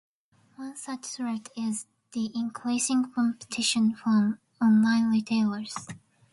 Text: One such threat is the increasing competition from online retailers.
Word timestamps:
One 0.55 0.75
such 0.77 1.05
threat 1.05 1.49
is 1.55 1.85
the 2.13 2.31
increasing 2.33 3.11
competition 3.11 3.93
from 3.93 4.39
online 4.59 5.11
retailers. 5.11 5.75